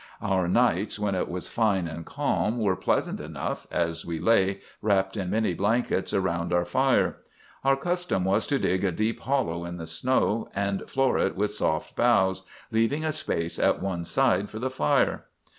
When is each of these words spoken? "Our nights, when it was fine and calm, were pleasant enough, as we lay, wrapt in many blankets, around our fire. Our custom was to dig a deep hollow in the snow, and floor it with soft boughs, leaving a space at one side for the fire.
"Our 0.19 0.47
nights, 0.47 0.97
when 0.97 1.13
it 1.13 1.29
was 1.29 1.47
fine 1.47 1.87
and 1.87 2.03
calm, 2.03 2.57
were 2.57 2.75
pleasant 2.75 3.21
enough, 3.21 3.67
as 3.69 4.03
we 4.03 4.17
lay, 4.19 4.61
wrapt 4.81 5.15
in 5.15 5.29
many 5.29 5.53
blankets, 5.53 6.11
around 6.11 6.51
our 6.51 6.65
fire. 6.65 7.17
Our 7.63 7.75
custom 7.77 8.23
was 8.25 8.47
to 8.47 8.57
dig 8.57 8.83
a 8.83 8.91
deep 8.91 9.19
hollow 9.19 9.63
in 9.63 9.77
the 9.77 9.85
snow, 9.85 10.47
and 10.55 10.89
floor 10.89 11.19
it 11.19 11.35
with 11.35 11.53
soft 11.53 11.95
boughs, 11.95 12.41
leaving 12.71 13.05
a 13.05 13.13
space 13.13 13.59
at 13.59 13.79
one 13.79 14.03
side 14.03 14.49
for 14.49 14.57
the 14.57 14.71
fire. 14.71 15.25